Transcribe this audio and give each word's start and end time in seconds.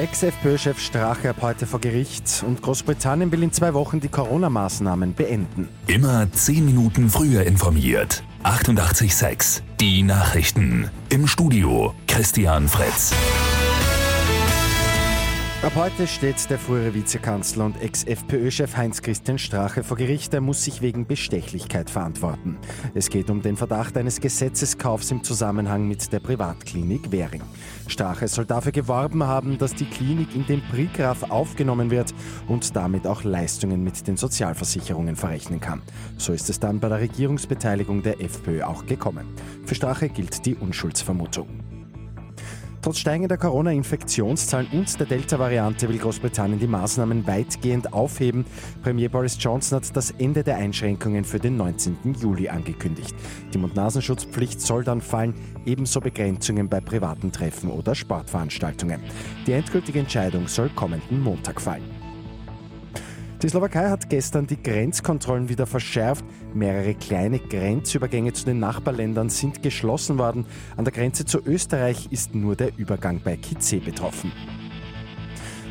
Ex-FPÖ-Chef 0.00 0.80
Strache 0.80 1.28
ab 1.28 1.42
heute 1.42 1.66
vor 1.66 1.78
Gericht 1.78 2.42
und 2.46 2.62
Großbritannien 2.62 3.30
will 3.32 3.42
in 3.42 3.52
zwei 3.52 3.74
Wochen 3.74 4.00
die 4.00 4.08
Corona-Maßnahmen 4.08 5.12
beenden. 5.12 5.68
Immer 5.88 6.32
zehn 6.32 6.64
Minuten 6.64 7.10
früher 7.10 7.42
informiert. 7.42 8.22
88,6. 8.42 9.60
Die 9.78 10.02
Nachrichten. 10.02 10.88
Im 11.10 11.26
Studio 11.26 11.92
Christian 12.06 12.66
Fritz. 12.66 13.12
Ab 15.62 15.72
heute 15.74 16.06
steht 16.06 16.48
der 16.48 16.58
frühere 16.58 16.94
Vizekanzler 16.94 17.66
und 17.66 17.82
Ex-FPÖ-Chef 17.82 18.78
Heinz-Christian 18.78 19.36
Strache 19.36 19.84
vor 19.84 19.98
Gericht. 19.98 20.32
Er 20.32 20.40
muss 20.40 20.64
sich 20.64 20.80
wegen 20.80 21.06
Bestechlichkeit 21.06 21.90
verantworten. 21.90 22.56
Es 22.94 23.10
geht 23.10 23.28
um 23.28 23.42
den 23.42 23.58
Verdacht 23.58 23.98
eines 23.98 24.22
Gesetzeskaufs 24.22 25.10
im 25.10 25.22
Zusammenhang 25.22 25.86
mit 25.86 26.14
der 26.14 26.20
Privatklinik 26.20 27.12
Währing. 27.12 27.42
Strache 27.88 28.26
soll 28.26 28.46
dafür 28.46 28.72
geworben 28.72 29.22
haben, 29.22 29.58
dass 29.58 29.74
die 29.74 29.84
Klinik 29.84 30.34
in 30.34 30.46
den 30.46 30.62
Prigraf 30.62 31.24
aufgenommen 31.24 31.90
wird 31.90 32.14
und 32.48 32.74
damit 32.74 33.06
auch 33.06 33.22
Leistungen 33.22 33.84
mit 33.84 34.06
den 34.08 34.16
Sozialversicherungen 34.16 35.14
verrechnen 35.14 35.60
kann. 35.60 35.82
So 36.16 36.32
ist 36.32 36.48
es 36.48 36.58
dann 36.58 36.80
bei 36.80 36.88
der 36.88 37.00
Regierungsbeteiligung 37.00 38.02
der 38.02 38.18
FPÖ 38.18 38.62
auch 38.62 38.86
gekommen. 38.86 39.26
Für 39.66 39.74
Strache 39.74 40.08
gilt 40.08 40.46
die 40.46 40.54
Unschuldsvermutung. 40.54 41.69
Trotz 42.82 42.98
steigender 42.98 43.36
Corona-Infektionszahlen 43.36 44.68
und 44.72 44.98
der 44.98 45.06
Delta-Variante 45.06 45.86
will 45.86 45.98
Großbritannien 45.98 46.58
die 46.58 46.66
Maßnahmen 46.66 47.26
weitgehend 47.26 47.92
aufheben. 47.92 48.46
Premier 48.82 49.10
Boris 49.10 49.36
Johnson 49.38 49.80
hat 49.80 49.94
das 49.94 50.12
Ende 50.12 50.42
der 50.42 50.56
Einschränkungen 50.56 51.24
für 51.24 51.38
den 51.38 51.58
19. 51.58 52.14
Juli 52.18 52.48
angekündigt. 52.48 53.14
Die 53.52 53.58
Mund-Nasenschutzpflicht 53.58 54.62
soll 54.62 54.82
dann 54.82 55.02
fallen, 55.02 55.34
ebenso 55.66 56.00
Begrenzungen 56.00 56.70
bei 56.70 56.80
privaten 56.80 57.30
Treffen 57.30 57.70
oder 57.70 57.94
Sportveranstaltungen. 57.94 59.00
Die 59.46 59.52
endgültige 59.52 59.98
Entscheidung 59.98 60.48
soll 60.48 60.70
kommenden 60.70 61.20
Montag 61.22 61.60
fallen. 61.60 62.09
Die 63.42 63.48
Slowakei 63.48 63.88
hat 63.88 64.10
gestern 64.10 64.46
die 64.46 64.62
Grenzkontrollen 64.62 65.48
wieder 65.48 65.66
verschärft. 65.66 66.26
Mehrere 66.52 66.94
kleine 66.94 67.38
Grenzübergänge 67.38 68.34
zu 68.34 68.44
den 68.44 68.58
Nachbarländern 68.58 69.30
sind 69.30 69.62
geschlossen 69.62 70.18
worden. 70.18 70.44
An 70.76 70.84
der 70.84 70.92
Grenze 70.92 71.24
zu 71.24 71.38
Österreich 71.38 72.08
ist 72.10 72.34
nur 72.34 72.54
der 72.54 72.76
Übergang 72.76 73.22
bei 73.24 73.36
Kitzee 73.36 73.78
betroffen. 73.78 74.30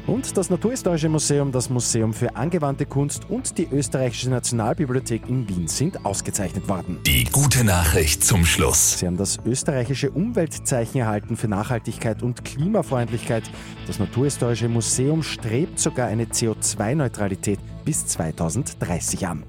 Und 0.07 0.37
das 0.37 0.49
Naturhistorische 0.49 1.09
Museum, 1.09 1.51
das 1.51 1.69
Museum 1.69 2.13
für 2.13 2.35
angewandte 2.35 2.85
Kunst 2.85 3.29
und 3.29 3.57
die 3.57 3.67
Österreichische 3.71 4.29
Nationalbibliothek 4.29 5.27
in 5.27 5.47
Wien 5.47 5.67
sind 5.67 6.05
ausgezeichnet 6.05 6.67
worden. 6.67 6.99
Die 7.05 7.25
gute 7.25 7.63
Nachricht 7.63 8.23
zum 8.23 8.45
Schluss. 8.45 8.99
Sie 8.99 9.07
haben 9.07 9.17
das 9.17 9.37
österreichische 9.45 10.11
Umweltzeichen 10.11 11.01
erhalten 11.01 11.37
für 11.37 11.47
Nachhaltigkeit 11.47 12.23
und 12.23 12.43
Klimafreundlichkeit. 12.43 13.43
Das 13.87 13.99
Naturhistorische 13.99 14.69
Museum 14.69 15.23
strebt 15.23 15.79
sogar 15.79 16.07
eine 16.07 16.25
CO2-Neutralität 16.25 17.59
bis 17.85 18.05
2030 18.05 19.27
an. 19.27 19.43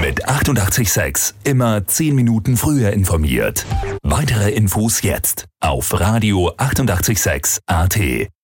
Mit 0.00 0.28
886 0.28 1.34
immer 1.44 1.86
10 1.86 2.14
Minuten 2.14 2.56
früher 2.56 2.92
informiert. 2.92 3.66
Weitere 4.02 4.50
Infos 4.50 5.02
jetzt 5.02 5.46
auf 5.60 5.98
Radio 5.98 6.52
886 6.56 7.60
AT. 7.66 8.34